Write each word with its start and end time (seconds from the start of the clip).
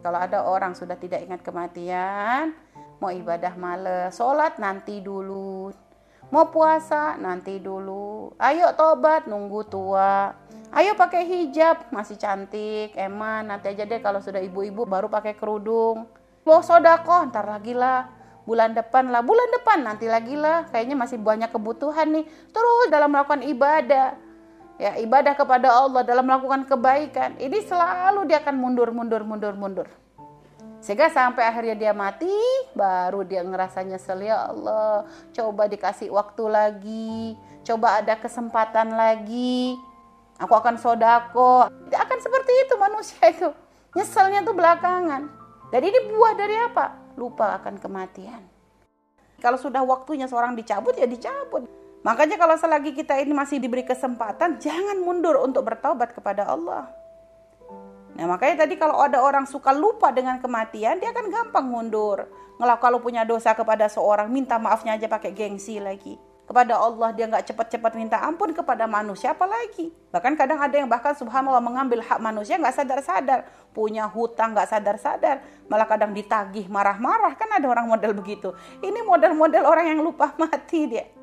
kalau 0.00 0.18
ada 0.20 0.44
orang 0.48 0.72
sudah 0.72 0.96
tidak 0.96 1.20
ingat 1.24 1.44
kematian, 1.44 2.56
mau 3.00 3.12
ibadah 3.12 3.52
males, 3.56 4.16
sholat 4.16 4.56
nanti 4.56 5.04
dulu, 5.04 5.72
mau 6.32 6.48
puasa 6.48 7.20
nanti 7.20 7.60
dulu, 7.60 8.32
ayo 8.40 8.72
tobat 8.76 9.28
nunggu 9.28 9.60
tua, 9.68 10.32
ayo 10.72 10.96
pakai 10.96 11.24
hijab 11.28 11.92
masih 11.92 12.16
cantik, 12.16 12.96
eman. 12.96 13.48
Nanti 13.48 13.72
aja 13.72 13.84
deh 13.84 14.00
kalau 14.00 14.24
sudah 14.24 14.40
ibu-ibu 14.40 14.88
baru 14.88 15.12
pakai 15.12 15.36
kerudung, 15.36 16.08
mau 16.44 16.60
sodako 16.64 17.28
ntar 17.28 17.44
lagi 17.44 17.76
lah, 17.76 18.08
bulan 18.48 18.72
depan 18.72 19.12
lah, 19.12 19.20
bulan 19.20 19.48
depan 19.52 19.84
nanti 19.84 20.08
lagi 20.08 20.36
lah, 20.36 20.64
kayaknya 20.72 20.96
masih 20.96 21.20
banyak 21.20 21.52
kebutuhan 21.52 22.08
nih, 22.08 22.24
terus 22.52 22.86
dalam 22.88 23.12
melakukan 23.12 23.44
ibadah, 23.44 24.16
ya 24.80 24.96
ibadah 24.96 25.36
kepada 25.36 25.68
Allah 25.68 26.00
dalam 26.00 26.24
melakukan 26.24 26.64
kebaikan 26.64 27.36
ini 27.36 27.60
selalu 27.68 28.24
dia 28.24 28.40
akan 28.40 28.56
mundur 28.56 28.88
mundur 28.96 29.20
mundur 29.20 29.52
mundur. 29.52 29.88
Sehingga 30.80 31.12
sampai 31.12 31.44
akhirnya 31.44 31.76
dia 31.76 31.92
mati 31.92 32.32
baru 32.72 33.20
dia 33.20 33.44
ngerasa 33.44 33.84
nyesel 33.84 34.24
ya 34.24 34.48
Allah 34.48 35.04
coba 35.36 35.68
dikasih 35.68 36.08
waktu 36.08 36.44
lagi 36.48 37.36
coba 37.60 38.00
ada 38.00 38.16
kesempatan 38.16 38.96
lagi 38.96 39.76
aku 40.40 40.56
akan 40.56 40.80
sodako. 40.80 41.68
Akan 41.92 42.18
seperti 42.24 42.52
itu 42.64 42.74
manusia 42.80 43.20
itu. 43.28 43.52
Nyeselnya 43.92 44.40
tuh 44.40 44.56
belakangan. 44.56 45.28
Dan 45.68 45.82
ini 45.84 46.08
buah 46.08 46.32
dari 46.34 46.56
apa? 46.56 46.96
Lupa 47.20 47.60
akan 47.60 47.76
kematian. 47.76 48.40
Kalau 49.44 49.60
sudah 49.60 49.84
waktunya 49.84 50.24
seorang 50.24 50.56
dicabut 50.56 50.96
ya 50.96 51.04
dicabut 51.04 51.68
Makanya 52.00 52.40
kalau 52.40 52.56
selagi 52.56 52.96
kita 52.96 53.20
ini 53.20 53.36
masih 53.36 53.60
diberi 53.60 53.84
kesempatan, 53.84 54.56
jangan 54.56 54.96
mundur 55.04 55.36
untuk 55.36 55.68
bertobat 55.68 56.16
kepada 56.16 56.48
Allah. 56.48 56.88
Nah 58.16 58.24
makanya 58.24 58.64
tadi 58.64 58.80
kalau 58.80 59.00
ada 59.04 59.20
orang 59.20 59.44
suka 59.44 59.68
lupa 59.76 60.08
dengan 60.08 60.40
kematian, 60.40 60.96
dia 60.96 61.12
akan 61.12 61.28
gampang 61.28 61.66
mundur. 61.68 62.24
Ngelak 62.56 62.80
kalau 62.80 63.04
punya 63.04 63.28
dosa 63.28 63.52
kepada 63.52 63.84
seorang, 63.88 64.32
minta 64.32 64.56
maafnya 64.56 64.96
aja 64.96 65.12
pakai 65.12 65.36
gengsi 65.36 65.76
lagi. 65.76 66.16
Kepada 66.48 66.82
Allah 66.82 67.14
dia 67.14 67.30
nggak 67.30 67.46
cepat-cepat 67.46 67.94
minta 67.94 68.18
ampun 68.26 68.50
kepada 68.50 68.88
manusia 68.88 69.36
apalagi. 69.36 69.94
Bahkan 70.10 70.34
kadang 70.34 70.58
ada 70.58 70.74
yang 70.74 70.90
bahkan 70.90 71.14
subhanallah 71.14 71.62
mengambil 71.62 72.02
hak 72.02 72.18
manusia 72.18 72.58
nggak 72.58 72.74
sadar-sadar. 72.74 73.46
Punya 73.70 74.10
hutang 74.10 74.56
nggak 74.56 74.66
sadar-sadar. 74.66 75.46
Malah 75.70 75.86
kadang 75.86 76.10
ditagih 76.10 76.66
marah-marah 76.66 77.38
kan 77.38 77.54
ada 77.54 77.70
orang 77.70 77.86
model 77.86 78.18
begitu. 78.18 78.50
Ini 78.82 78.98
model-model 79.06 79.62
orang 79.62 79.94
yang 79.94 80.00
lupa 80.02 80.34
mati 80.42 80.90
dia 80.90 81.19